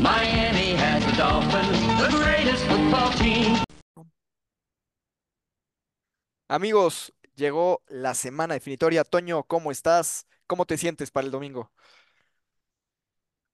[0.00, 3.62] Miami has the Dolphins, the greatest football team.
[6.48, 9.04] Amigos, llegó la semana definitoria.
[9.04, 10.26] Toño, ¿cómo estás?
[10.46, 11.70] ¿Cómo te sientes para el domingo?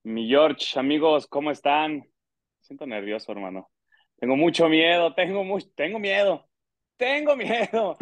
[0.03, 2.09] Mi George, amigos, ¿cómo están?
[2.61, 3.69] Siento nervioso, hermano.
[4.17, 6.47] Tengo mucho miedo, tengo mucho, tengo miedo,
[6.95, 7.97] tengo miedo.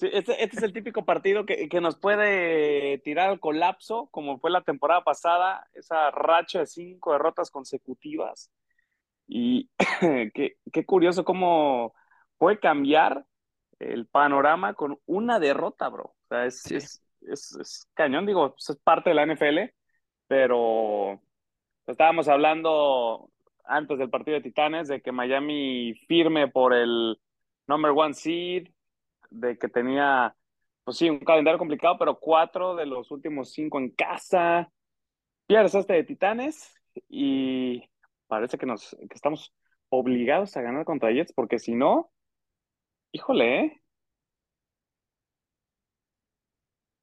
[0.00, 4.38] Sí, este, este es el típico partido que, que nos puede tirar al colapso, como
[4.38, 8.50] fue la temporada pasada, esa racha de cinco derrotas consecutivas.
[9.28, 9.70] Y
[10.34, 11.94] qué, qué curioso cómo
[12.38, 13.26] puede cambiar
[13.78, 16.04] el panorama con una derrota, bro.
[16.04, 16.76] O sea, es, Sí.
[16.76, 19.74] es, es, es cañón, digo, es parte de la NFL,
[20.28, 21.20] pero
[21.86, 23.30] estábamos hablando
[23.64, 27.20] antes del partido de Titanes de que Miami firme por el
[27.66, 28.68] number one seed,
[29.30, 30.36] de que tenía,
[30.84, 34.70] pues sí, un calendario complicado, pero cuatro de los últimos cinco en casa.
[35.46, 36.74] Pierdes este de Titanes
[37.08, 37.82] y
[38.26, 39.52] parece que nos que estamos
[39.90, 42.10] obligados a ganar contra Jets, porque si no,
[43.12, 43.82] híjole, ¿eh?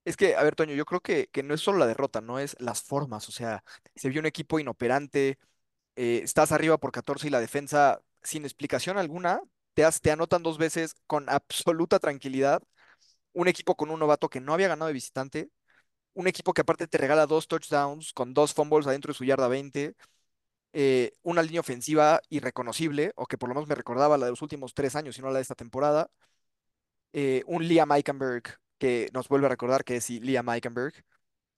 [0.06, 2.40] Es que, a ver, Toño, yo creo que, que no es solo la derrota, no
[2.40, 3.28] es las formas.
[3.28, 3.64] O sea,
[3.96, 5.38] se vio un equipo inoperante,
[5.98, 9.42] eh, estás arriba por 14 y la defensa, sin explicación alguna,
[10.02, 12.62] te, anotan dos veces con absoluta tranquilidad.
[13.34, 15.50] Un equipo con un novato que no había ganado de visitante,
[16.14, 19.48] un equipo que aparte te regala dos touchdowns con dos fumbles adentro de su yarda
[19.48, 19.96] 20,
[20.74, 24.42] eh, una línea ofensiva irreconocible, o que por lo menos me recordaba la de los
[24.44, 26.10] últimos tres años y no la de esta temporada.
[27.14, 28.44] eh, un Liam Eichenberg
[28.78, 30.94] que nos vuelve a recordar que es Liam Eichenberg.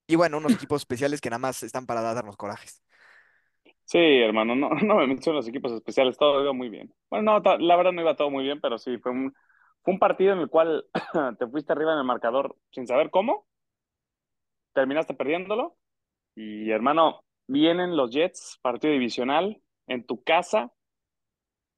[0.06, 2.82] Y bueno, unos equipos especiales que nada más están para darnos corajes.
[3.90, 6.94] Sí, hermano, no, no me menciono los equipos especiales, todo iba muy bien.
[7.10, 9.34] Bueno, no, la verdad no iba todo muy bien, pero sí, fue un,
[9.82, 10.86] fue un partido en el cual
[11.38, 13.48] te fuiste arriba en el marcador sin saber cómo,
[14.74, 15.76] terminaste perdiéndolo
[16.36, 20.72] y hermano, vienen los Jets, partido divisional, en tu casa.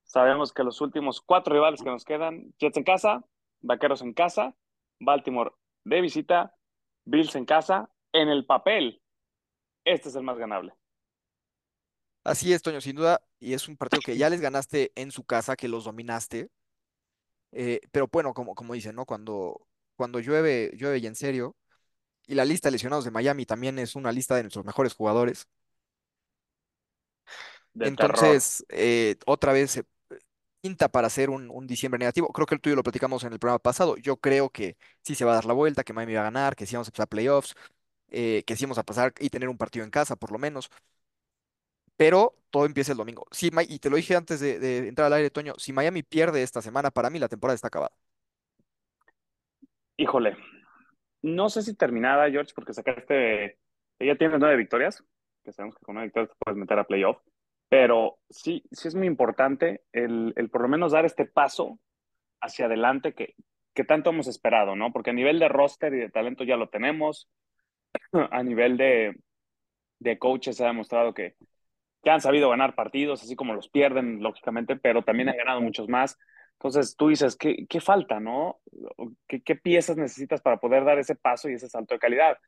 [0.04, 3.24] Sabemos que los últimos cuatro rivales que nos quedan, Jets en casa,
[3.62, 4.54] Vaqueros en casa,
[5.00, 5.52] Baltimore
[5.84, 6.54] de visita,
[7.06, 9.02] Bills en casa, en el papel,
[9.84, 10.74] este es el más ganable.
[12.24, 15.24] Así es, Toño, sin duda, y es un partido que ya les ganaste en su
[15.24, 16.50] casa, que los dominaste.
[17.52, 19.04] eh, pero bueno, como, como dicen, ¿no?
[19.06, 19.66] Cuando,
[19.96, 21.56] cuando llueve, llueve y en serio.
[22.26, 25.48] Y la lista de lesionados de Miami también es una lista de nuestros mejores jugadores.
[27.74, 27.88] De.
[27.88, 29.84] Entonces, eh, otra vez se
[30.62, 32.28] pinta para hacer un, un diciembre negativo.
[32.32, 33.96] Creo que el tuyo lo platicamos en el programa pasado.
[33.98, 36.56] Yo creo que sí se va a dar la vuelta, que Miami va a ganar,
[36.56, 37.54] que sí vamos a pasar playoffs,
[38.10, 40.70] eh, que sí vamos a pasar y tener un partido en casa, por lo menos.
[41.96, 43.26] Pero todo empieza el domingo.
[43.30, 46.42] Sí, Mi- y te lo dije antes de, entrar al aire, Toño, si Miami pierde
[46.42, 47.92] esta semana, para mí la temporada está acabada.
[49.96, 50.36] Híjole,
[51.22, 53.58] no sé si terminada, George, porque sacaste,
[54.00, 55.04] ya tienes nueve victorias,
[55.44, 57.18] que sabemos que con nueve victorias te puedes meter a playoff,
[57.68, 61.78] pero sí, sí es muy importante el, el por lo menos dar este paso
[62.40, 63.34] hacia adelante que,
[63.74, 64.92] que tanto hemos esperado, ¿no?
[64.92, 67.30] Porque a nivel de roster y de talento ya lo tenemos,
[68.12, 69.16] a nivel de,
[70.00, 71.36] de coaches se ha demostrado que,
[72.02, 75.88] que han sabido ganar partidos, así como los pierden, lógicamente, pero también han ganado muchos
[75.88, 76.18] más.
[76.54, 78.60] Entonces tú dices, ¿qué, qué falta, no?
[79.26, 82.38] ¿Qué, ¿Qué, piezas necesitas para poder dar ese paso y ese salto de calidad?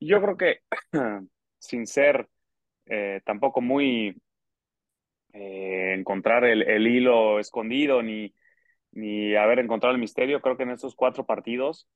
[0.00, 0.58] Yo creo que,
[1.58, 2.28] sin ser
[2.86, 4.20] eh, tampoco muy
[5.32, 8.34] eh, encontrar el, el, hilo escondido ni,
[8.92, 11.88] ni haber encontrado el misterio, creo que en estos cuatro partidos,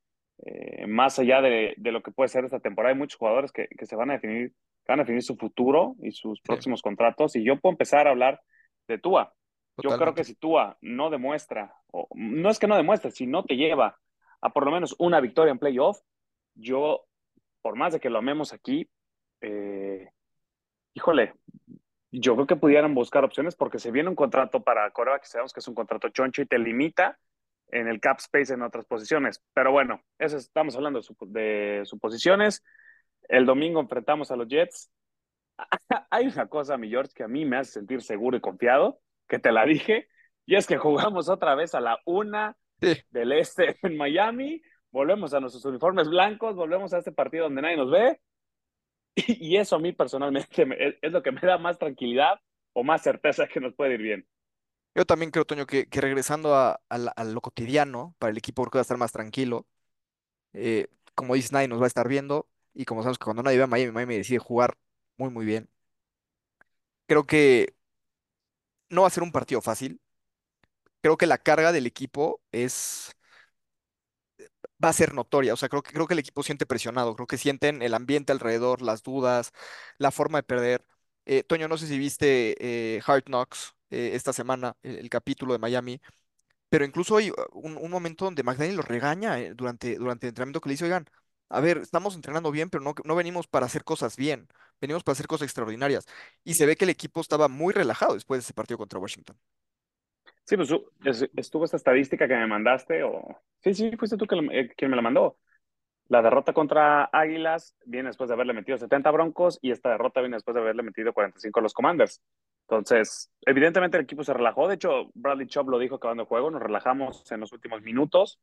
[0.44, 3.68] eh, más allá de, de, lo que puede ser esta temporada, hay muchos jugadores que,
[3.68, 4.54] que se van a definir
[4.88, 6.42] van a definir su futuro y sus sí.
[6.44, 7.36] próximos contratos.
[7.36, 8.40] Y yo puedo empezar a hablar
[8.88, 9.34] de Tua.
[9.76, 9.82] Totalmente.
[9.82, 13.44] Yo creo que si Tua no demuestra, o no es que no demuestre, si no
[13.44, 13.98] te lleva
[14.40, 16.00] a por lo menos una victoria en playoff,
[16.54, 17.04] yo,
[17.62, 18.88] por más de que lo amemos aquí,
[19.40, 20.08] eh,
[20.94, 21.34] híjole,
[22.10, 25.52] yo creo que pudieran buscar opciones porque se viene un contrato para Corea, que sabemos
[25.52, 27.18] que es un contrato choncho y te limita
[27.70, 29.42] en el cap space en otras posiciones.
[29.52, 32.64] Pero bueno, eso estamos hablando de, su, de suposiciones.
[33.28, 34.90] El domingo enfrentamos a los Jets.
[36.10, 39.38] Hay una cosa, mi George, que a mí me hace sentir seguro y confiado, que
[39.38, 40.08] te la dije,
[40.46, 42.96] y es que jugamos otra vez a la una sí.
[43.10, 47.76] del este en Miami, volvemos a nuestros uniformes blancos, volvemos a este partido donde nadie
[47.76, 48.20] nos ve,
[49.14, 52.40] y, y eso a mí personalmente me, es lo que me da más tranquilidad
[52.72, 54.28] o más certeza que nos puede ir bien.
[54.94, 58.62] Yo también creo, Toño, que, que regresando a, a, a, lo cotidiano, para el equipo
[58.62, 59.66] creo que va a estar más tranquilo.
[60.52, 62.48] Eh, como dice, nadie nos va a estar viendo.
[62.78, 64.78] Y como sabemos que cuando nadie ve a Miami, Miami decide jugar
[65.18, 65.68] muy, muy bien.
[67.06, 67.74] Creo que
[68.90, 70.00] no va a ser un partido fácil.
[71.02, 73.12] Creo que la carga del equipo es
[74.84, 75.54] va a ser notoria.
[75.54, 77.14] O sea, creo que, creo que el equipo siente presionado.
[77.14, 79.52] Creo que sienten el ambiente alrededor, las dudas,
[79.98, 80.84] la forma de perder.
[81.26, 82.56] Eh, Toño, no sé si viste
[82.96, 86.00] eh, Hard Knocks eh, esta semana, el, capítulo de Miami,
[86.68, 90.68] pero incluso hay uh, un, momento donde McDaniel los regaña durante, durante el entrenamiento que
[90.70, 91.06] le dice, oigan,
[91.48, 94.48] a ver, estamos entrenando bien, pero no, no venimos para hacer cosas bien,
[94.80, 96.06] venimos para hacer cosas extraordinarias.
[96.44, 99.36] Y se ve que el equipo estaba muy relajado después de ese partido contra Washington.
[100.44, 100.70] Sí, pues
[101.36, 103.42] estuvo esta estadística que me mandaste, o...
[103.60, 105.36] Sí, sí, fuiste tú eh, quien me la mandó.
[106.08, 110.36] La derrota contra Águilas viene después de haberle metido 70 Broncos y esta derrota viene
[110.36, 112.22] después de haberle metido 45 a los Commanders.
[112.62, 114.68] Entonces, evidentemente el equipo se relajó.
[114.68, 118.40] De hecho, Bradley Chubb lo dijo acabando el juego, nos relajamos en los últimos minutos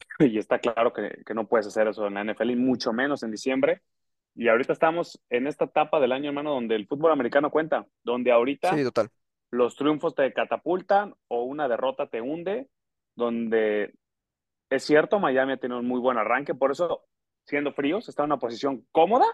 [0.18, 3.22] y está claro que, que no puedes hacer eso en la NFL y mucho menos
[3.22, 3.82] en diciembre.
[4.34, 8.30] Y ahorita estamos en esta etapa del año, hermano, donde el fútbol americano cuenta, donde
[8.30, 9.10] ahorita Sí, total.
[9.50, 12.68] los triunfos te catapultan o una derrota te hunde,
[13.16, 13.92] donde
[14.70, 17.04] es cierto, Miami ha tenido un muy buen arranque, por eso,
[17.44, 19.26] siendo fríos, está en una posición cómoda,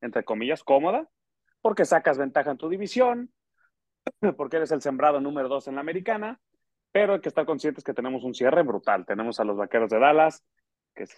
[0.00, 1.06] entre comillas, cómoda,
[1.60, 3.30] porque sacas ventaja en tu división,
[4.38, 6.40] porque eres el sembrado número dos en la americana,
[6.92, 9.04] pero hay que estar conscientes que tenemos un cierre brutal.
[9.06, 10.44] Tenemos a los Vaqueros de Dallas,
[10.94, 11.14] que es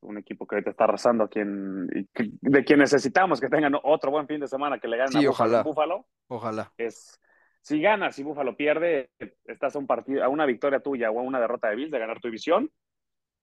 [0.00, 4.26] un equipo que ahorita está arrasando a quien, de quien necesitamos que tengan otro buen
[4.26, 5.58] fin de semana, que le ganen Sí, a ojalá.
[5.58, 6.72] en Buffalo Ojalá.
[6.76, 7.18] es
[7.64, 9.10] si ganas y Buffalo pierde,
[9.44, 11.98] estás a un partido, a una victoria tuya o a una derrota de Bills de
[12.00, 12.68] ganar tu división.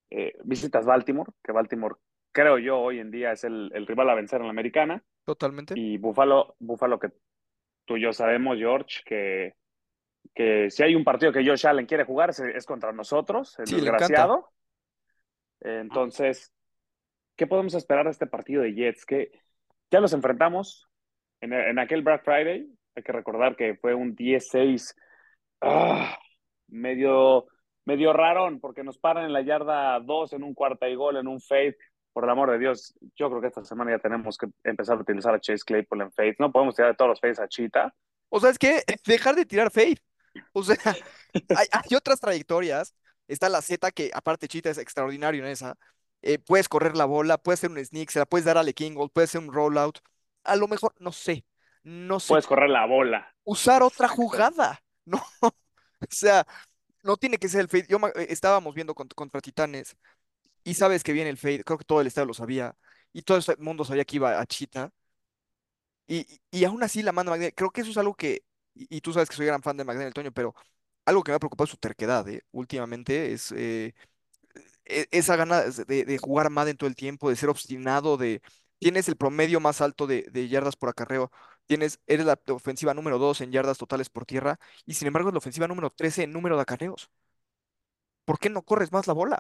[0.10, 1.96] Eh, visitas Baltimore, que Baltimore
[2.34, 5.02] creo yo hoy en día es el, el rival a vencer en la americana.
[5.24, 5.74] Totalmente.
[5.78, 7.12] Y Buffalo, Buffalo que
[7.86, 9.54] tú y yo sabemos, George, que,
[10.34, 13.76] que si hay un partido que Josh Allen quiere jugar es, contra nosotros, el Sí,
[13.76, 14.50] desgraciado.
[15.60, 16.54] Entonces,
[17.36, 19.06] ¿qué podemos esperar de este partido de Jets?
[19.06, 19.32] Que
[19.92, 20.90] ya los enfrentamos
[21.42, 22.70] en, en aquel Black Friday.
[22.96, 24.96] Hay que recordar que fue un 10-6
[25.62, 26.18] ah,
[26.68, 27.48] medio,
[27.86, 31.28] medio rarón, porque nos paran en la yarda 2 en un cuarta y gol, en
[31.28, 31.78] un fade.
[32.14, 35.02] Por el amor de Dios, yo creo que esta semana ya tenemos que empezar a
[35.02, 36.36] utilizar a Chase Claypool en fade.
[36.40, 37.94] No podemos tirar todos los fades a Chita.
[38.30, 39.98] O sea, es que dejar de tirar fade.
[40.54, 40.78] O sea,
[41.54, 42.96] hay, hay otras trayectorias.
[43.28, 45.76] Está la Z, que aparte Chita es extraordinario en esa.
[46.22, 49.12] Eh, puedes correr la bola, puedes hacer un sneak, se la puedes dar a Kingold,
[49.12, 50.00] puedes hacer un rollout.
[50.44, 51.46] A lo mejor, no sé,
[51.84, 52.30] no sé.
[52.30, 53.34] Puedes correr la bola.
[53.44, 55.22] Usar otra jugada, ¿no?
[56.02, 56.46] O sea,
[57.04, 57.88] no tiene que ser el fade.
[57.90, 59.98] Yo, eh, estábamos viendo cont- contra Titanes
[60.64, 61.64] y sabes que viene el fade.
[61.64, 62.76] Creo que todo el estadio lo sabía
[63.14, 64.92] y todo el mundo sabía que iba a Chita.
[66.08, 67.38] Y, y aún así la manda.
[67.52, 68.44] Creo que eso es algo que,
[68.74, 70.56] y, tú sabes que soy gran fan de McDaniel, Toño, pero
[71.06, 72.44] algo que me ha preocupado es su terquedad, ¿eh?
[72.52, 73.94] Últimamente es eh,
[74.86, 78.42] e- esa gana de, de jugar Madden todo el tiempo, de ser obstinado, de
[78.80, 81.32] tienes el promedio más alto de, de yardas por acarreo,
[81.66, 85.34] tienes, eres la ofensiva número 2 en yardas totales por tierra, y sin embargo es
[85.34, 87.10] la ofensiva número 13 en número de acarreos.
[88.26, 89.40] ¿Por qué no corres más la bola?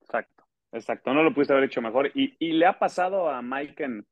[0.00, 1.12] Exacto, exacto.
[1.14, 2.10] No lo pudiste haber hecho mejor.
[2.14, 4.06] Y, y le ha pasado a Mike en,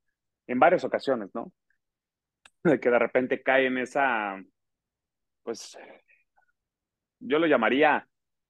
[0.46, 1.52] en varias ocasiones, ¿no?
[2.64, 4.42] De que de repente cae en esa,
[5.42, 5.76] pues,
[7.20, 8.06] yo lo llamaría,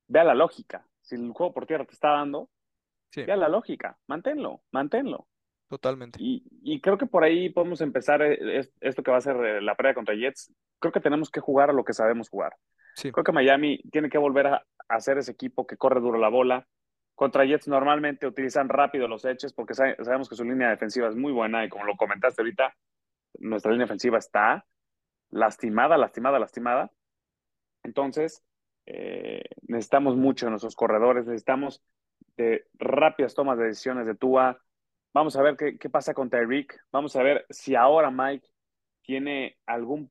[0.08, 0.86] vea la lógica.
[1.02, 2.50] Si el juego por tierra te está dando,
[3.10, 5.28] Sí, vea la lógica, manténlo, manténlo.
[5.68, 6.18] totalmente.
[6.20, 9.36] Y, y creo que por ahí podemos empezar eh, es- esto que va a ser
[9.44, 10.52] eh, la pelea contra Jets.
[10.78, 12.54] Creo que tenemos que jugar a lo que sabemos jugar.
[12.96, 16.18] Sí, Creo que Miami tiene que volver a, a ser ese equipo que corre duro
[16.18, 16.66] la bola.
[17.14, 21.16] Contra Jets normalmente utilizan rápido los eches porque sabe- sabemos que su línea defensiva es
[21.16, 22.74] muy buena y como lo comentaste ahorita,
[23.40, 24.66] nuestra línea defensiva está
[25.30, 26.92] lastimada, lastimada, lastimada.
[27.82, 28.42] Entonces,
[28.86, 31.82] eh, necesitamos mucho de nuestros corredores, necesitamos
[32.36, 34.58] de rápidas tomas de decisiones de Tua.
[35.12, 36.76] Vamos a ver qué, qué pasa con Tyreek.
[36.92, 38.48] Vamos a ver si ahora Mike
[39.02, 40.10] tiene algún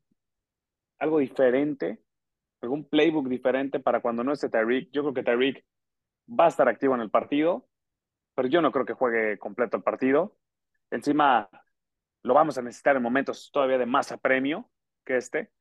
[1.00, 2.00] algo diferente,
[2.62, 4.90] algún playbook diferente para cuando no esté Tyreek.
[4.92, 5.66] Yo creo que Tyreek
[6.28, 7.68] va a estar activo en el partido,
[8.36, 10.38] pero yo no creo que juegue completo el partido.
[10.92, 11.50] Encima
[12.24, 14.70] lo vamos a necesitar en momentos todavía de más apremio
[15.06, 15.52] que este.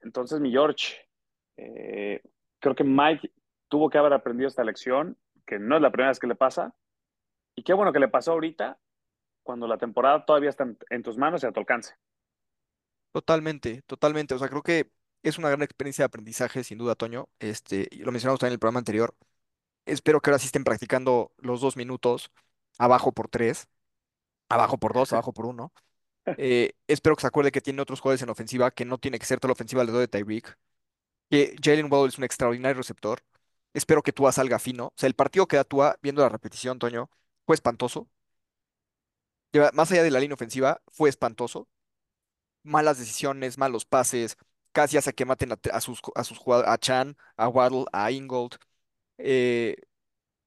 [0.00, 0.96] Entonces, mi George,
[1.56, 2.22] eh,
[2.60, 3.32] creo que Mike
[3.68, 6.74] tuvo que haber aprendido esta lección, que no es la primera vez que le pasa,
[7.54, 8.78] y qué bueno que le pasó ahorita,
[9.42, 11.94] cuando la temporada todavía está en, en tus manos y a tu alcance.
[13.12, 14.34] totalmente, totalmente.
[14.34, 14.90] O sea, creo que
[15.22, 17.28] es una gran experiencia de aprendizaje, sin duda, Toño.
[17.38, 19.14] Este, lo mencionamos también en el programa anterior.
[19.90, 22.30] Espero que ahora sí estén practicando los dos minutos,
[22.78, 23.68] abajo por tres,
[24.48, 25.72] abajo por dos, abajo por uno.
[26.38, 29.26] Eh, espero que se acuerde que tiene otros jugadores en ofensiva, que no tiene que
[29.26, 30.58] ser toda la ofensiva alrededor de Tyreek,
[31.30, 33.22] que Jalen Waddle es un extraordinario receptor.
[33.74, 34.88] Espero que Tua salga fino.
[34.88, 37.10] O sea, el partido que da Tua, viendo la repetición, Toño,
[37.46, 38.08] fue espantoso.
[39.72, 41.68] Más allá de la línea ofensiva, fue espantoso.
[42.62, 44.36] Malas decisiones, malos pases,
[44.72, 48.10] casi hace que maten a, a sus, a sus jugadores, a Chan, a Waddle, a
[48.12, 48.56] Ingold.
[49.22, 49.76] Eh,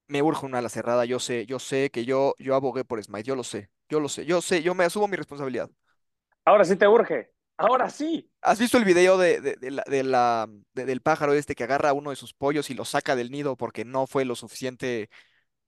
[0.08, 3.24] me urge una ala cerrada, yo sé, yo sé que yo, yo abogué por Smite,
[3.28, 5.70] yo lo sé, yo lo sé, yo sé, yo me asumo mi responsabilidad.
[6.46, 7.32] Ahora sí te urge.
[7.58, 8.30] Ahora sí.
[8.42, 11.64] ¿Has visto el video de, de- de la, de la- de- del pájaro este que
[11.64, 14.36] agarra a uno de sus pollos y lo saca del nido porque no fue lo
[14.36, 15.10] suficiente,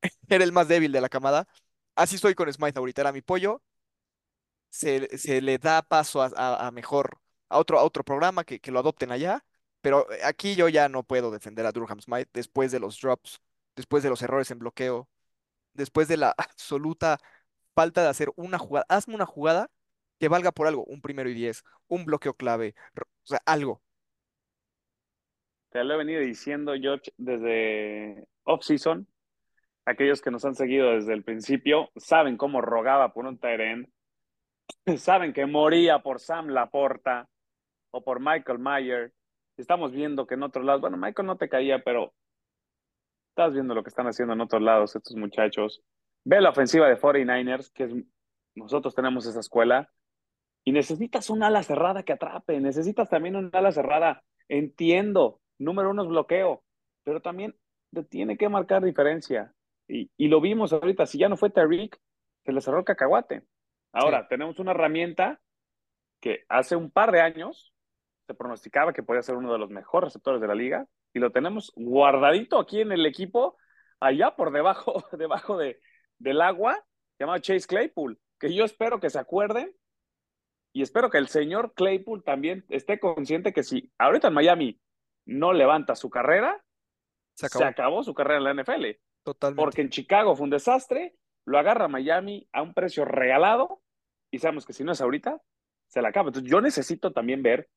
[0.29, 1.47] era el más débil de la camada?
[1.95, 3.63] Así estoy con Smite ahorita, era mi pollo,
[4.69, 7.19] se, se le da paso a, a- a mejor,
[7.50, 9.45] a otro, a otro programa que, que lo adopten allá,
[9.86, 13.39] pero eh, aquí yo ya no puedo defender a Durham Smite después de los drops,
[13.75, 15.08] después de los errores en bloqueo,
[15.75, 17.20] después de la absoluta
[17.75, 18.88] falta de hacer una jugada.
[18.89, 19.70] Hazme una jugada
[20.20, 23.84] que valga por algo, un primero y diez, un bloqueo clave, o sea, algo.
[25.70, 29.08] Te lo he venido diciendo, George, desde off-season.
[29.86, 33.88] Aquellos que nos han seguido desde el principio saben cómo rogaba por un tight end,
[34.98, 37.30] saben que moría por Sam Laporta
[37.92, 39.13] o por Michael Mayer.
[39.57, 42.13] Estamos viendo que en otros lados, bueno, Michael no te caía, pero
[43.29, 45.81] estás viendo lo que están haciendo en otros lados estos muchachos.
[46.25, 47.93] Ve la ofensiva de 49ers, que es,
[48.55, 49.91] nosotros tenemos esa escuela,
[50.65, 54.24] y necesitas un ala cerrada que atrape, necesitas también un ala cerrada.
[54.47, 56.63] Entiendo, número uno es bloqueo,
[57.03, 57.55] pero también
[57.93, 59.53] te tiene que marcar diferencia.
[59.88, 61.95] Y, y lo vimos ahorita, si ya no fue Tariq,
[62.43, 63.43] se le cerró el cacahuate.
[63.93, 64.27] Ahora, Sí.
[64.29, 65.39] tenemos una herramienta
[66.19, 67.75] que hace un par de años
[68.25, 71.32] se pronosticaba que podía ser uno de los mejores receptores de la liga, y lo
[71.32, 73.58] tenemos guardadito aquí en el equipo,
[74.00, 75.79] allá por debajo, debajo de,
[76.17, 76.84] del agua,
[77.20, 79.74] llamado Chase Claypool, que yo espero que se acuerden
[80.74, 84.82] y espero que el señor Claypool también esté consciente que si ahorita en Miami
[85.25, 86.62] no levanta su carrera,
[87.34, 88.03] Se se acabó, acabó.
[88.03, 88.86] su carrera en la NFL.
[89.24, 89.62] Totalmente.
[89.62, 91.15] Porque en Chicago fue un desastre,
[91.46, 93.82] lo agarra Miami a un precio regalado
[94.32, 95.41] y sabemos que si no es ahorita,
[95.88, 96.27] se la acaba.
[96.27, 97.70] Entonces yo necesito también ver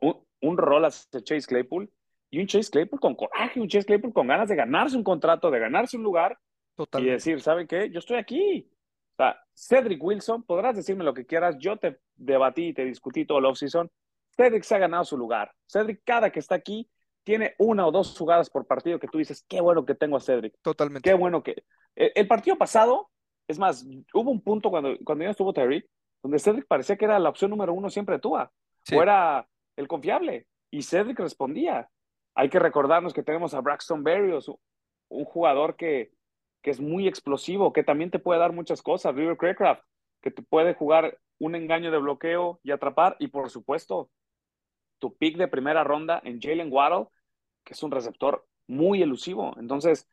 [0.00, 1.90] un, un rol hacia Chase Claypool
[2.30, 5.50] y un Chase Claypool con coraje, un Chase Claypool con ganas de ganarse un contrato,
[5.50, 6.38] de ganarse un lugar
[6.98, 7.90] y decir, ¿sabe qué?
[7.90, 8.70] Yo estoy aquí.
[9.12, 13.24] O sea, Cedric Wilson, podrás decirme lo que quieras, yo te debatí y te discutí
[13.24, 13.90] todo el offseason.
[14.36, 15.52] Cedric se ha ganado su lugar.
[15.66, 16.90] Cedric, cada que está aquí,
[17.24, 20.20] tiene una o dos jugadas por partido que tú dices, qué bueno que tengo a
[20.20, 21.08] Cedric, Totalmente.
[21.08, 21.64] qué bueno que...
[21.94, 23.08] El, el partido pasado,
[23.48, 25.88] es más, hubo un punto cuando, cuando ya estuvo Tyreek,
[26.22, 28.52] donde Cedric parecía que era la opción número uno siempre de Tua,
[28.84, 28.94] Sí.
[28.94, 31.88] o era el confiable, y Cedric respondía.
[32.34, 34.50] Hay que recordarnos que tenemos a Braxton Berrios,
[35.08, 36.10] un jugador que,
[36.62, 39.82] que es muy explosivo, que también te puede dar muchas cosas, River Craycraft,
[40.20, 44.10] que te puede jugar un engaño de bloqueo y atrapar, y por supuesto,
[44.98, 47.06] tu pick de primera ronda en Jalen Waddle,
[47.64, 49.54] que es un receptor muy elusivo.
[49.58, 50.08] Entonces,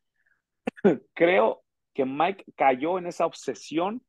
[1.13, 4.03] creo que Mike cayó en esa obsesión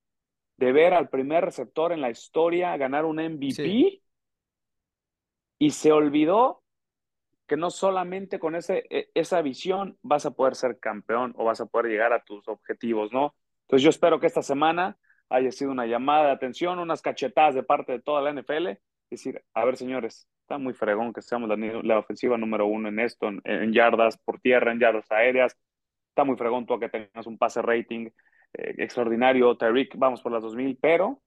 [0.57, 4.04] de ver al primer receptor en la historia ganar un MVP Sí.
[5.65, 6.63] Y se olvidó
[7.47, 11.63] que no solamente con ese, e- esa visión vas a poder ser campeón o vas
[11.63, 13.35] a poder llegar a tus objetivos, ¿no?
[13.63, 14.99] Entonces yo espero que esta semana
[15.31, 18.79] haya sido una llamada de atención, unas cachetadas de parte de toda la NFL,
[19.09, 23.29] decir, a ver señores, está muy fregón que seamos la, ofensiva número uno en esto,
[23.29, 25.57] en, en yardas por tierra, en yardas aéreas,
[26.11, 28.11] está muy fregón tú a que tengas un pase rating
[28.53, 31.23] eh, extraordinario, Tyreek, vamos por las 2000, pero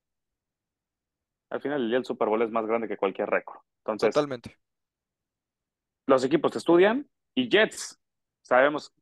[1.50, 3.60] al final el día Super Bowl es más grande que cualquier récord.
[3.86, 4.58] Entonces, Totalmente.
[6.06, 8.00] los equipos te estudian y Jets,
[8.42, 8.94] sabemos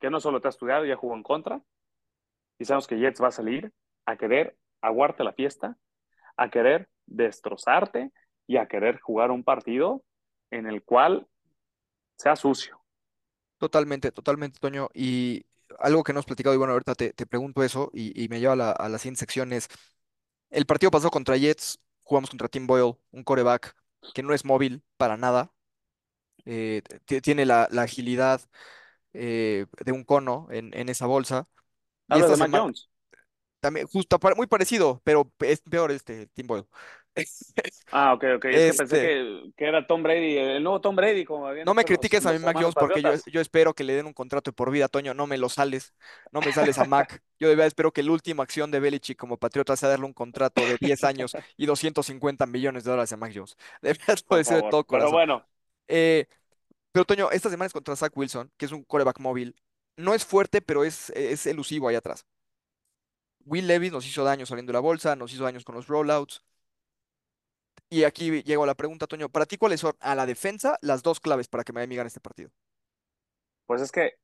[0.00, 1.62] que no solo te ha estudiado, ya jugó en contra,
[2.58, 3.72] y sabemos que Jets va a salir
[4.06, 5.76] a querer aguarte la fiesta,
[6.36, 8.12] a querer destrozarte
[8.46, 10.04] y a querer jugar un partido
[10.50, 11.26] en el cual
[12.16, 12.80] sea sucio.
[13.58, 14.88] Totalmente, totalmente, Toño.
[14.94, 15.46] Y
[15.78, 18.40] algo que no has platicado, y bueno, ahorita te, te pregunto eso, y, y me
[18.40, 19.68] lleva a la, a la siguiente sección, es
[20.54, 23.76] el partido pasado contra Jets, jugamos contra Tim Boyle, un coreback
[24.14, 25.52] que no es móvil para nada,
[26.46, 26.82] eh,
[27.22, 28.40] tiene la, la agilidad
[29.14, 31.48] eh, de un cono en, en esa bolsa.
[32.08, 32.88] Y esta de Mac Jones.
[33.60, 36.66] también, justo, muy parecido, pero es peor este Tim Boyle.
[37.90, 38.44] Ah, ok, ok.
[38.46, 41.72] Es que pensé Este, que, que era Tom Brady, el nuevo Tom Brady, como no
[41.74, 44.54] me critiques a mí, Mac Jones, porque yo, espero que le den un contrato de
[44.54, 45.14] por vida, Toño.
[45.14, 45.94] No me lo sales,
[46.30, 47.22] no me sales a Mac.
[47.38, 50.12] Yo de verdad espero que la última acción de Belichick como patriota sea darle un
[50.12, 53.56] contrato de 10 años y 250 millones de dólares a Mac Jones.
[53.82, 54.64] De verdad lo Por deseo de favor.
[54.64, 55.46] todo Pero bueno,
[55.88, 56.26] Eh,
[56.92, 59.56] pero Toño, esta semana es contra Zach Wilson, que es un coreback móvil.
[59.96, 62.26] No es fuerte, pero es, es elusivo ahí atrás.
[63.46, 66.42] Will Levis nos hizo daño saliendo de la bolsa, nos hizo daños con los rollouts.
[67.94, 71.04] Y aquí llego a la pregunta, Toño, ¿para ti cuáles son a la defensa las
[71.04, 72.50] dos claves para que Miami gane este partido?
[73.66, 74.14] pues es que,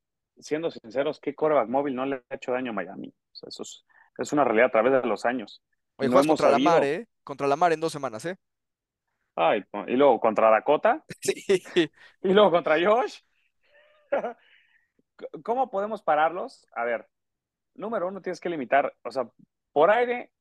[0.41, 3.09] siendo sinceros, ¿qué coreback móvil no le ha hecho daño a Miami?
[3.09, 3.85] O sea, eso es,
[4.19, 5.62] es una realidad a través de los años.
[5.99, 6.83] Oye, No contra la mar.
[6.83, 7.07] ¿eh?
[7.23, 8.37] Contra la mar en dos semanas, ¿eh?
[9.37, 11.89] Ay, y luego contra Dakota, Sí.
[12.23, 13.21] y luego contra Josh.
[15.45, 16.67] ¿cómo podemos pararlos?
[16.73, 17.07] A ver,
[17.75, 19.31] número uno, tienes que limitar, o sea,
[19.73, 20.33] por aire,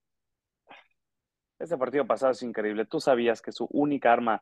[1.59, 2.85] este partido pasado es increíble.
[2.85, 4.41] Tú sabías que su única arma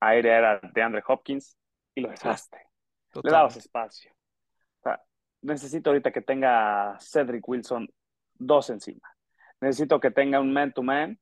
[0.00, 1.56] aérea era de Andre Hopkins
[1.94, 2.58] y lo dejaste.
[3.22, 4.12] Le dabas espacio.
[4.12, 5.02] O sea,
[5.42, 7.88] necesito ahorita que tenga Cedric Wilson
[8.34, 9.08] dos encima.
[9.60, 11.18] Necesito que tenga un man-to-man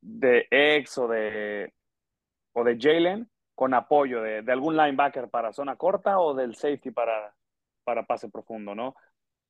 [0.00, 1.74] de ex o de,
[2.52, 6.90] o de Jalen con apoyo de, de algún linebacker para zona corta o del safety
[6.90, 7.34] para,
[7.84, 8.94] para pase profundo, ¿no?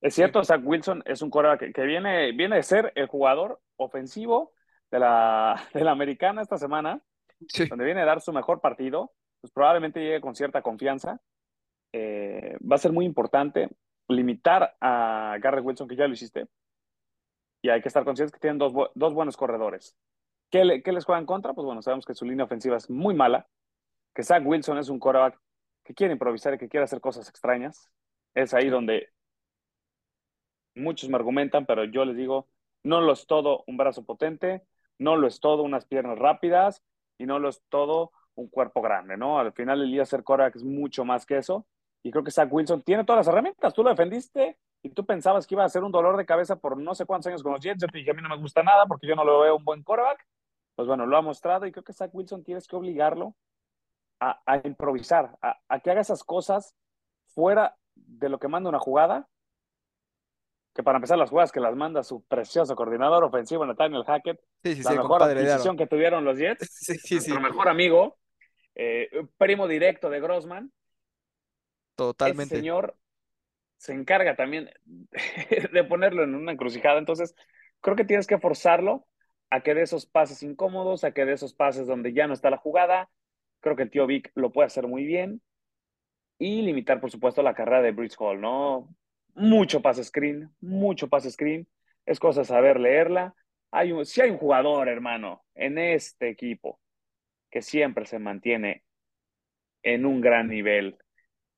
[0.01, 3.61] Es cierto, Zach Wilson es un coreback que, que viene, viene de ser el jugador
[3.77, 4.53] ofensivo
[4.91, 7.03] de la, de la americana esta semana,
[7.49, 7.67] Sí.
[7.69, 11.21] donde viene a dar su mejor partido, pues probablemente llegue con cierta confianza.
[11.93, 13.71] Eh, va a ser muy importante
[14.09, 16.49] limitar a Garrett Wilson, que ya lo hiciste,
[17.63, 19.97] y hay que estar conscientes que tienen dos, dos buenos corredores.
[20.51, 21.55] ¿Qué, le- qué les juegan contra?
[21.55, 23.49] Pues bueno, sabemos que su línea ofensiva es muy mala,
[24.15, 25.41] que Zach Wilson es un quarterback
[25.85, 27.91] que quiere improvisar y que quiere hacer cosas extrañas.
[28.35, 29.11] Es ahí donde
[30.75, 32.49] muchos me argumentan, pero yo les digo,
[32.83, 34.63] no lo es todo un brazo potente,
[35.01, 36.83] no lo es todo unas piernas rápidas
[37.19, 39.39] y no lo es todo un cuerpo grande, ¿no?
[39.39, 41.67] Al final el día ser quarterback es mucho más que eso
[42.03, 43.73] y creo que Zach Wilson tiene todas las herramientas.
[43.75, 46.77] Tú lo defendiste y tú pensabas que iba a ser un dolor de cabeza por
[46.77, 47.81] no sé cuántos años con los Jets.
[47.81, 49.65] Yo te dije, a mí no me gusta nada porque yo no lo veo un
[49.65, 50.27] buen quarterback.
[50.77, 53.35] Pues bueno, lo ha mostrado y creo que Zach Wilson tienes que obligarlo
[54.21, 56.75] a, improvisar, a que haga esas cosas
[57.29, 59.27] fuera de lo que manda una jugada
[60.75, 64.77] que para empezar las jugadas que las manda su precioso coordinador ofensivo Nathaniel Hackett, Sí,
[64.77, 67.69] sí, la sí, mejor de adquisición que tuvieron los Jets, Sí, sí, sí, nuestro mejor
[67.69, 68.19] amigo,
[68.75, 70.73] eh, primo directo de Grossman,
[71.97, 72.57] totalmente.
[72.57, 72.97] señor
[73.77, 74.71] se encarga también
[75.73, 77.35] de ponerlo en una encrucijada, entonces
[77.81, 79.07] creo que tienes que forzarlo
[79.51, 82.51] a que dé esos pases incómodos, a que dé esos pases donde ya no está
[82.51, 83.11] la jugada,
[83.61, 85.43] creo que el tío Vic lo puede hacer muy bien,
[86.39, 88.89] y limitar, por supuesto, la carrera de Bridge Hall, ¿no?
[89.41, 91.67] Mucho pase screen, mucho pase screen,
[92.05, 93.35] es cosa saber leerla.
[93.71, 96.79] Hay un, si hay un jugador, hermano, en este equipo
[97.51, 98.85] que siempre se mantiene
[99.83, 100.99] en un gran nivel,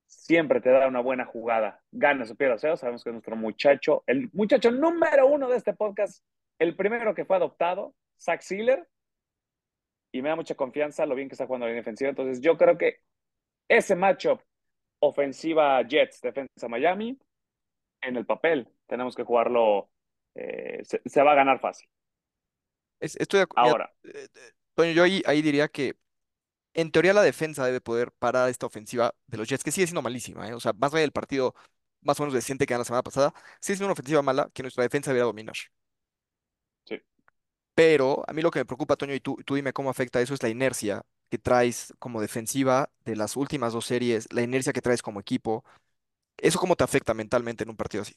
[0.06, 3.34] siempre te da una buena jugada, gana o pierda, o sea, sabemos que es nuestro
[3.34, 6.24] muchacho, el muchacho número uno de este podcast,
[6.60, 8.86] el primero que fue adoptado, Zach Sealer,
[10.12, 12.78] y me da mucha confianza lo bien que está jugando la defensiva, entonces yo creo
[12.78, 13.00] que
[13.66, 14.40] ese matchup
[15.00, 17.18] ofensiva Jets, defensa Miami,
[18.02, 19.90] en el papel tenemos que jugarlo,
[20.34, 21.88] eh, se, se, va a ganar fácil.
[23.00, 25.96] Es- estoy de acu- mira, Ahora, eh, eh, Toño, yo ahí, ahí diría que
[26.74, 30.02] en teoría la defensa debe poder parar esta ofensiva de los Jets, que sigue siendo
[30.02, 30.54] malísima, ¿eh?
[30.54, 31.54] O sea, más allá del partido
[32.02, 34.62] más o menos decente que ganó la semana pasada, sigue siendo una ofensiva mala que
[34.62, 35.56] nuestra defensa debería dominar.
[36.84, 36.98] sí.
[37.74, 40.34] Pero a mí lo que me preocupa, Toño, y tú, tú dime cómo afecta eso,
[40.34, 44.82] es la inercia que traes como defensiva de las últimas dos series, la inercia que
[44.82, 45.64] traes como equipo.
[46.36, 48.14] ¿Eso cómo te afecta mentalmente en un partido así?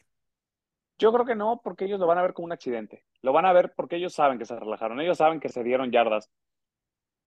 [0.97, 3.04] Yo creo que no, porque ellos lo van a ver como un accidente.
[3.21, 5.91] Lo van a ver porque ellos saben que se relajaron, ellos saben que se dieron
[5.91, 6.32] yardas.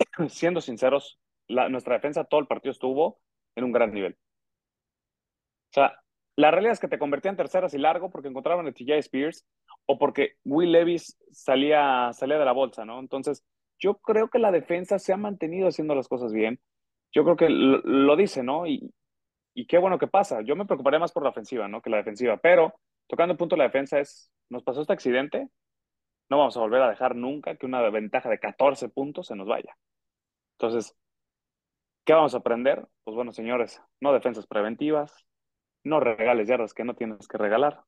[0.29, 3.21] Siendo sinceros, la, nuestra defensa todo el partido estuvo
[3.57, 4.17] en un gran nivel.
[5.71, 6.01] O sea,
[6.37, 9.47] la realidad es que te convertían terceras y largo porque encontraban a TJ Spears
[9.85, 13.01] o porque Will Levis salía, salía de la bolsa, ¿no?
[13.01, 13.45] Entonces,
[13.79, 16.59] yo creo que la defensa se ha mantenido haciendo las cosas bien.
[17.13, 18.67] Yo creo que lo, lo dice, ¿no?
[18.67, 18.93] Y,
[19.63, 20.43] y qué bueno que pasa.
[20.43, 21.83] Yo me preocuparía más por la ofensiva, ¿no?
[21.83, 22.37] Que la defensiva.
[22.39, 22.75] Pero
[23.09, 25.49] tocando el punto de la defensa es, nos pasó este accidente,
[26.31, 29.49] no vamos a volver a dejar nunca que una ventaja de 14 puntos se nos
[29.49, 29.77] vaya.
[30.59, 30.97] Entonces,
[32.05, 32.87] ¿qué vamos a aprender?
[33.05, 35.27] Pues bueno, señores, no defensas preventivas,
[35.85, 37.83] no regales yardas que no tienes que regalar,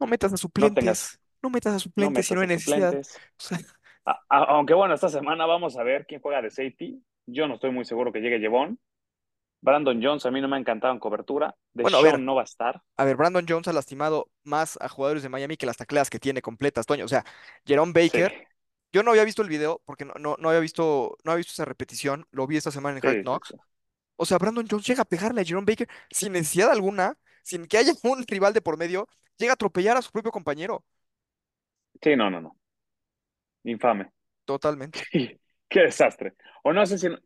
[0.00, 2.98] No metas a no suplentes, tengas, no metas a no suplentes si no hay necesidad.
[3.38, 3.58] O sea,
[4.04, 7.02] A- a- aunque bueno, esta semana vamos a ver quién juega de safety.
[7.26, 8.78] Yo no estoy muy seguro que llegue Jevon.
[9.66, 11.56] Brandon Jones a mí no me ha encantado en cobertura.
[11.74, 12.82] De bueno, a ver, no va a estar.
[12.96, 16.20] a ver, Brandon Jones ha lastimado más a jugadores de Miami que las tacleadas que
[16.20, 17.04] tiene completas, Toño.
[17.04, 17.24] O sea,
[17.66, 18.46] Jerome Baker, Sí,
[18.92, 21.52] yo no había visto el video porque no, no, no había visto, no había visto
[21.52, 23.48] esa repetición, lo vi esta semana en Hard sí, sí, Knocks.
[23.48, 23.56] sí.
[24.16, 27.78] O sea, Brandon Jones llega a pegarle a Jerome Baker sin necesidad alguna, sin que
[27.78, 30.84] haya un rival de por medio, llega a atropellar a su propio compañero.
[32.02, 32.56] Sí, no, no, no.
[33.64, 34.10] Infame.
[34.44, 35.00] Totalmente.
[35.68, 36.34] Qué desastre.
[36.62, 37.20] O no sé si en,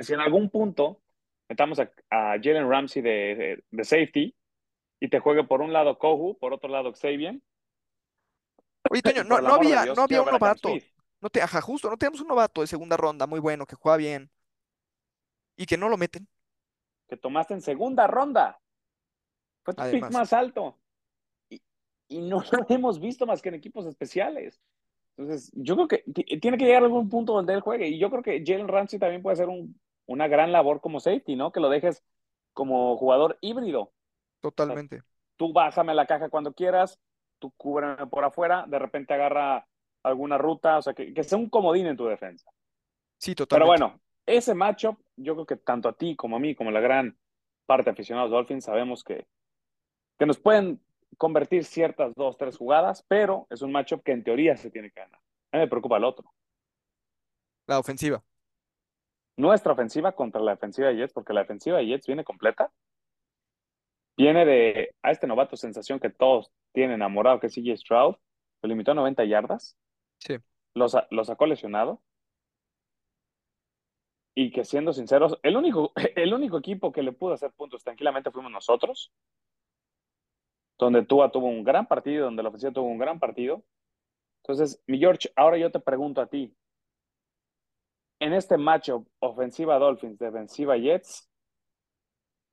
[0.00, 1.02] si en algún punto
[1.50, 4.34] metamos a, a Jalen Ramsey de, de, de safety
[5.00, 7.40] y te juegue por un lado Kohu, por otro lado Xavier.
[8.88, 10.70] Oye, Toño, no, había, Dios, no había un novato.
[11.20, 13.96] No te, ajá, justo, no tenemos un novato de segunda ronda muy bueno que juega
[13.98, 14.30] bien
[15.56, 16.26] y que no lo meten.
[17.08, 18.58] que tomaste en segunda ronda.
[19.64, 20.78] Fue tu pick más alto.
[21.50, 21.60] Y,
[22.08, 24.62] y no lo hemos visto más que en equipos especiales.
[25.16, 26.04] Entonces, yo creo que
[26.38, 27.88] tiene que llegar a algún punto donde él juegue.
[27.88, 29.78] Y yo creo que Jalen Ramsey también puede hacer un,
[30.10, 31.52] una gran labor como safety, ¿no?
[31.52, 32.04] Que lo dejes
[32.54, 33.92] como jugador híbrido.
[34.40, 35.02] Totalmente.
[35.36, 36.98] Tú bájame la caja cuando quieras,
[37.38, 39.66] tú cúbreme por afuera, de repente agarra
[40.02, 42.50] alguna ruta, o sea, que, que sea un comodín en tu defensa.
[43.18, 43.66] Sí, Pero totalmente.
[43.66, 46.80] bueno, ese matchup, yo creo que tanto a ti como a mí, como a la
[46.80, 47.18] gran
[47.66, 49.26] parte de aficionados Dolphins, sabemos que,
[50.18, 50.80] que nos pueden
[51.18, 55.00] convertir ciertas dos, tres jugadas, pero es un matchup que en teoría se tiene que
[55.00, 55.20] ganar.
[55.52, 56.32] A mí me preocupa el otro.
[57.66, 58.22] La ofensiva.
[59.36, 62.70] Nuestra ofensiva contra la defensiva de Jets, porque la defensiva de Jets viene completa.
[64.16, 68.16] Viene de a este novato sensación que todos tienen enamorado, que es CJ Stroud.
[68.62, 69.78] Lo limitó a 90 yardas.
[70.18, 70.36] Sí.
[70.74, 72.02] Lo, lo sacó lesionado.
[74.34, 78.30] Y que siendo sinceros, el único, el único equipo que le pudo hacer puntos tranquilamente
[78.30, 79.12] fuimos nosotros.
[80.78, 83.64] Donde Tua tuvo un gran partido, donde la ofensiva tuvo un gran partido.
[84.42, 86.54] Entonces, mi George, ahora yo te pregunto a ti.
[88.20, 91.26] En este matchup ofensiva Dolphins, defensiva Jets,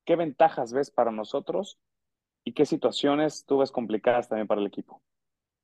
[0.06, 1.78] ¿qué ventajas ves para nosotros
[2.46, 5.04] y qué situaciones tú ves complicadas también para el equipo?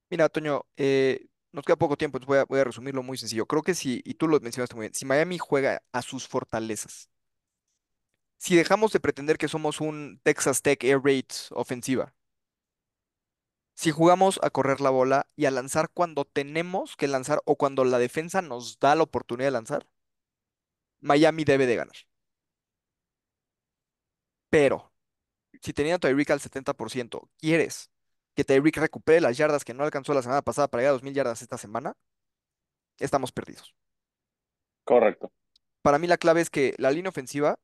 [0.09, 3.45] Mira, Toño, eh, nos queda poco tiempo, voy a, voy a resumirlo muy sencillo.
[3.45, 7.09] Creo que si, y tú lo mencionaste muy bien, si Miami juega a sus fortalezas,
[8.37, 12.13] si dejamos de pretender que somos un Texas Tech Air Raid ofensiva,
[13.73, 17.85] si jugamos a correr la bola y a lanzar cuando tenemos que lanzar o cuando
[17.85, 19.87] la defensa nos da la oportunidad de lanzar,
[21.03, 21.95] Miami debe de ganar.
[24.49, 24.93] Pero
[25.61, 27.91] si teniendo a Tyreek al 70%, quieres
[28.35, 31.15] que Tyreek recupere las yardas que no alcanzó la semana pasada para llegar a 2.000
[31.15, 31.95] yardas esta semana,
[32.99, 33.75] estamos perdidos.
[34.85, 35.31] Correcto.
[35.81, 37.59] Para mí la clave es que la línea ofensiva,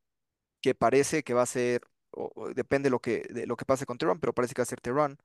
[0.62, 3.66] que parece que va a ser, o- o depende de lo que, de lo que
[3.66, 5.18] pase con Teron, pero parece que va a ser Teron.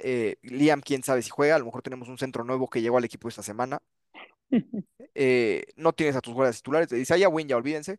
[0.00, 2.98] Eh, Liam, quién sabe si juega, a lo mejor tenemos un centro nuevo que llegó
[2.98, 3.80] al equipo esta semana.
[5.14, 7.98] Eh, no tienes a tus guardias titulares, de Isaiah Wynn, ya olvídense.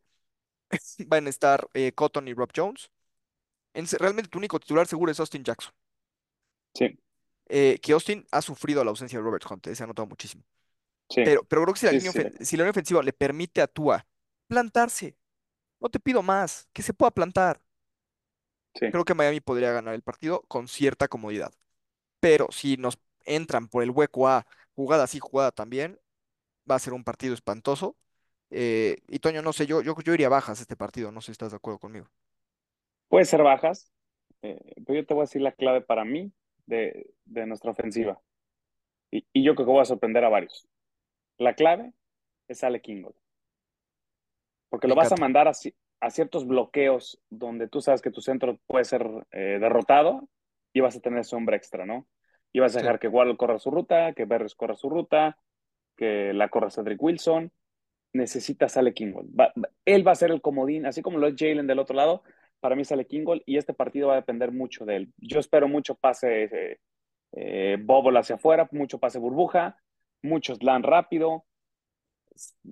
[1.07, 2.91] Van a estar eh, Cotton y Rob Jones.
[3.73, 5.73] En- realmente tu único titular seguro es Austin Jackson.
[6.73, 6.97] Sí,
[7.49, 10.43] Eh, que Austin ha sufrido la ausencia de Robert Hunt, se ha notado muchísimo.
[11.09, 12.23] sí, Pero, pero creo que si la sí, línea, sí.
[12.41, 14.07] si la línea ofensiva le permite a Tua
[14.47, 15.17] plantarse,
[15.81, 17.61] no te pido más, que se pueda plantar.
[18.89, 21.53] Creo que Miami podría ganar el partido con cierta comodidad.
[22.21, 25.99] Pero si nos entran por el hueco a jugada sí, jugada también,
[26.69, 27.97] va a ser un partido espantoso.
[28.49, 31.27] Eh, y Toño, no sé, yo, yo, yo iría a bajas este partido, no sé
[31.27, 32.09] si estás de acuerdo conmigo.
[33.09, 33.91] Puede ser bajas,
[34.41, 36.31] eh, pero yo te voy a decir la clave para mí
[36.65, 38.21] de, de nuestra ofensiva.
[39.11, 40.67] Y, y yo creo que voy a sorprender a varios.
[41.37, 41.93] La clave
[42.49, 43.15] es Ale Kingold.
[44.69, 48.21] Porque lo vas a mandar a, ci- a ciertos bloqueos donde tú sabes que tu
[48.21, 50.29] centro puede ser eh, derrotado
[50.73, 52.07] y vas a tener ese hombre extra, ¿no?
[52.53, 52.79] Y vas a Sí.
[52.79, 55.37] dejar que Waddle corra su ruta, que Berres corra su ruta,
[56.01, 57.51] que la corra Cedric Wilson.
[58.13, 59.29] Necesitas Ale Kingold.
[59.85, 62.23] Él va a ser el comodín, así como lo es Jalen del otro lado.
[62.59, 65.13] Para mí sale Kingold y este partido va a depender mucho de él.
[65.17, 66.77] Yo espero mucho pase
[67.33, 67.77] eh,
[68.17, 69.77] hacia afuera, mucho pase burbuja,
[70.23, 71.45] mucho slant rápido,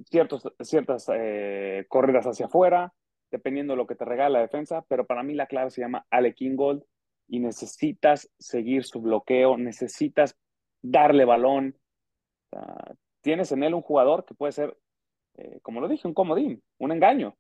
[0.10, 2.94] ciertos, ciertas eh, corridas hacia afuera,
[3.32, 6.06] dependiendo de lo que te regala la defensa, pero para mí la clave se llama
[6.10, 6.84] Ale Kingold
[7.28, 10.36] y necesitas seguir su bloqueo, necesitas
[10.82, 11.78] darle balón.
[13.22, 14.78] Tienes en él un jugador que puede ser,
[15.36, 17.38] eh, como lo dije, un comodín, un engaño.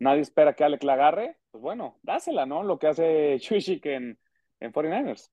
[0.00, 2.62] Nadie espera que Alec la agarre, pues bueno, dásela, ¿no?
[2.64, 4.18] Lo que hace Chuishik en,
[4.60, 5.30] en 49ers.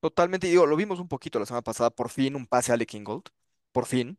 [0.00, 2.86] Totalmente, digo, lo vimos un poquito la semana pasada, por fin un pase a Ale
[2.86, 3.24] Kingold,
[3.72, 4.18] por fin.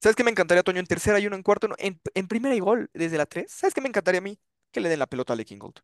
[0.00, 0.80] ¿Sabes qué me encantaría, Toño?
[0.80, 3.50] En tercera y uno en cuarto, no, en, en primera y gol, desde la tres.
[3.52, 4.38] ¿Sabes qué me encantaría a mí?
[4.70, 5.76] Que le den la pelota a Ale Kingold.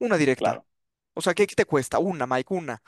[0.00, 0.50] Una directa.
[0.50, 0.66] Claro.
[1.14, 1.98] O sea, ¿qué, qué te cuesta?
[1.98, 2.82] Una, Mike, una.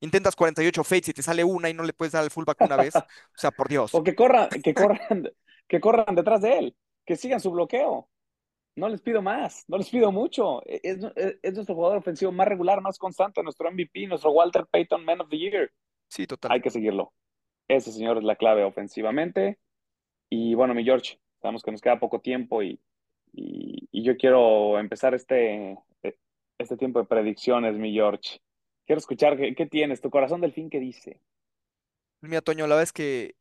[0.00, 2.76] Intentas 48 fates y te sale una y no le puedes dar al fullback una
[2.76, 2.94] vez.
[3.34, 3.94] O sea, por Dios.
[3.94, 5.30] O que corran, que corran,
[5.66, 8.08] que corran detrás de él, que sigan su bloqueo.
[8.76, 10.62] No les pido más, no les pido mucho.
[10.64, 15.04] Es, es, es nuestro jugador ofensivo más regular, más constante, nuestro MVP, nuestro Walter Payton
[15.04, 15.72] Man of the Year.
[16.08, 16.62] Sí, Hay totalmente.
[16.62, 17.12] que seguirlo.
[17.66, 19.58] Ese señor es la clave ofensivamente.
[20.30, 22.80] Y bueno, mi George, sabemos que nos queda poco tiempo y,
[23.32, 25.76] y, y yo quiero empezar este,
[26.58, 28.38] este tiempo de predicciones, mi George.
[28.88, 31.20] Quiero escuchar qué, qué tienes, tu corazón del fin, ¿qué dice?
[32.22, 33.34] Mira, Toño, la verdad es que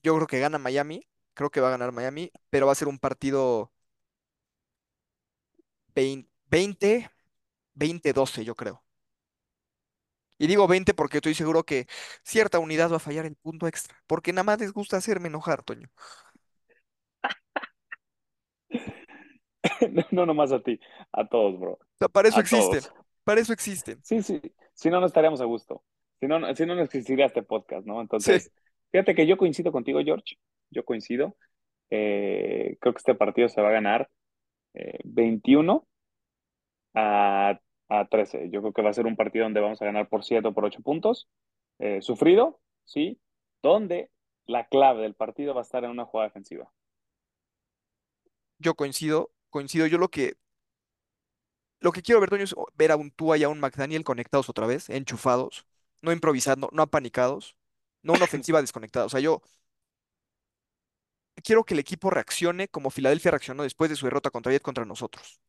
[0.00, 1.04] yo creo que gana Miami.
[1.34, 3.72] Creo que va a ganar Miami, pero va a ser un partido
[5.96, 7.10] 20,
[7.74, 8.84] 20-12, yo creo.
[10.38, 11.88] Y digo 20 porque estoy seguro que
[12.22, 15.64] cierta unidad va a fallar el punto extra, porque nada más les gusta hacerme enojar,
[15.64, 15.90] Toño.
[20.12, 20.78] no nomás a ti,
[21.12, 21.72] a todos, bro.
[21.72, 23.01] O sea, para eso A existen, todos.
[23.24, 24.02] Para eso existen.
[24.02, 24.40] Sí, sí.
[24.74, 25.84] Si no, no estaríamos a gusto.
[26.20, 27.96] Si no, no- si no, no existiría este podcast, ¿no?
[27.96, 28.52] Sí, Entonces,
[28.90, 30.36] fíjate que yo coincido contigo, George.
[30.70, 31.36] Yo coincido.
[31.90, 34.10] Eh, creo que este partido se va a ganar
[34.74, 35.86] eh, 21
[36.94, 37.58] a
[37.88, 38.48] a 13.
[38.50, 40.54] Yo creo que va a ser un partido donde vamos a ganar por 7 o
[40.54, 41.28] por 8 puntos.
[41.78, 43.20] Eh, sufrido, sí,
[43.62, 44.10] donde
[44.46, 46.72] la clave del partido va a estar en una jugada defensiva.
[48.58, 49.86] Yo coincido, coincido.
[49.86, 50.34] Yo lo que,
[51.82, 54.48] lo que quiero ver, Toño, es ver a un Tua y a un McDaniel conectados
[54.48, 55.66] otra vez, enchufados,
[56.00, 57.56] no improvisando, no apanicados,
[58.02, 59.06] no una ofensiva desconectada.
[59.06, 59.42] O sea, yo
[61.42, 64.84] quiero que el equipo reaccione como Filadelfia reaccionó después de su derrota contra Jet contra
[64.84, 65.40] nosotros,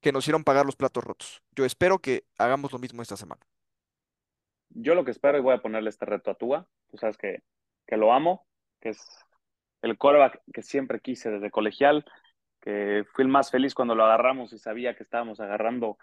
[0.00, 1.42] que nos hicieron pagar los platos rotos.
[1.52, 3.42] Yo espero que hagamos lo mismo esta semana.
[4.70, 6.68] Yo lo que espero y voy a ponerle este reto a Tua.
[6.88, 7.42] Tú sabes que,
[7.86, 8.46] que lo amo,
[8.80, 9.00] que es
[9.82, 12.04] el quarterback que siempre quise desde colegial,
[12.66, 15.98] fui el más feliz cuando lo agarramos y sabía que estábamos agarrando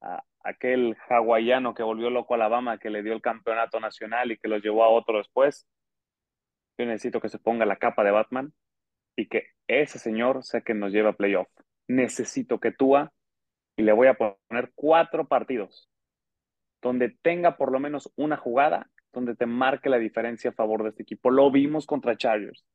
[0.00, 4.38] a aquel hawaiano que volvió loco a Alabama, que le dio el campeonato nacional y
[4.38, 5.66] que lo llevó a otro después.
[6.78, 8.52] Yo necesito que se ponga la capa de Batman
[9.16, 11.48] y que ese señor sea que nos lleve a playoff.
[11.88, 13.12] Necesito que Tua,
[13.76, 15.90] y le voy a poner cuatro partidos,
[16.82, 20.90] donde tenga por lo menos una jugada, donde te marque la diferencia a favor de
[20.90, 21.30] este equipo.
[21.30, 22.66] Lo vimos contra Chargers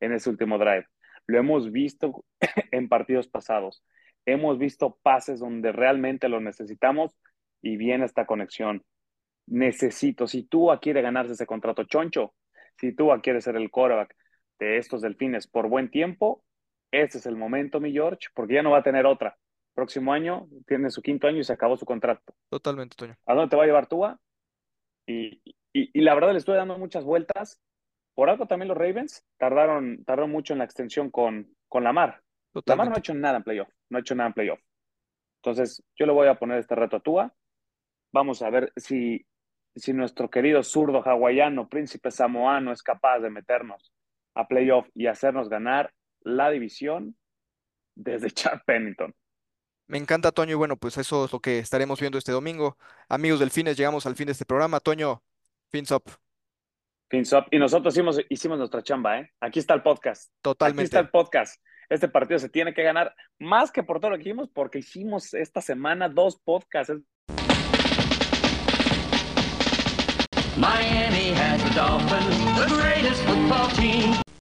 [0.00, 0.86] en ese último drive.
[1.26, 2.24] Lo hemos visto
[2.72, 3.82] en partidos pasados.
[4.24, 7.16] Hemos visto pases donde realmente lo necesitamos
[7.62, 8.84] y viene esta conexión.
[9.46, 12.34] Necesito, si Tua quiere ganarse ese contrato choncho,
[12.76, 14.16] si Tua quiere ser el quarterback
[14.58, 16.44] de estos delfines por buen tiempo,
[16.90, 19.36] este es el momento, mi George, porque ya no va a tener otra.
[19.74, 22.34] Próximo año tiene su quinto año y se acabó su contrato.
[22.48, 23.16] Totalmente, Toño.
[23.26, 24.18] ¿A dónde te va a llevar Tua?
[25.06, 27.60] Y, y, y la verdad le estoy dando muchas vueltas.
[28.16, 32.22] Por algo también los Ravens tardaron, tardaron mucho en la extensión con, con Lamar.
[32.50, 32.70] Totalmente.
[32.70, 33.68] Lamar no ha hecho nada en playoff.
[33.90, 34.60] No ha hecho nada en playoff.
[35.42, 37.34] Entonces, yo le voy a poner este reto a Tua.
[38.12, 39.26] Vamos a ver si,
[39.74, 43.92] si nuestro querido zurdo hawaiano, príncipe samoano, es capaz de meternos
[44.34, 47.18] a playoff y hacernos ganar la división
[47.94, 49.14] desde Chad Pennington.
[49.88, 52.78] Me encanta, Toño, y bueno, pues eso es lo que estaremos viendo este domingo.
[53.10, 54.80] Amigos delfines, llegamos al fin de este programa.
[54.80, 55.22] Toño,
[55.70, 56.25] fins up.
[57.08, 57.44] Fins up.
[57.50, 59.30] Y nosotros hicimos, hicimos nuestra chamba, ¿eh?
[59.40, 60.32] Aquí está el podcast.
[60.42, 60.80] Totalmente.
[60.80, 61.62] Aquí está el podcast.
[61.88, 65.32] Este partido se tiene que ganar más que por todo lo que hicimos, porque hicimos
[65.34, 66.92] esta semana dos podcasts.
[70.56, 74.25] Miami has the Dolphins, the greatest football team.